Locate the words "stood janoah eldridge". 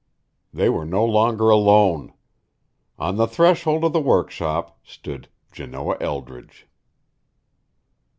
4.83-6.65